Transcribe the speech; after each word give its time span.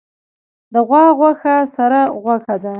د 0.73 0.75
غوا 0.87 1.05
غوښه 1.17 1.55
سره 1.75 1.99
غوښه 2.23 2.55
ده 2.63 2.69